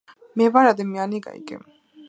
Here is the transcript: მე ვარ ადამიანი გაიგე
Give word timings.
მე 0.41 0.47
ვარ 0.55 0.69
ადამიანი 0.71 1.21
გაიგე 1.29 1.61